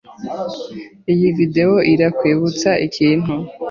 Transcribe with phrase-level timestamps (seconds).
[1.13, 3.31] Iyi video irakwibutsa ikintu?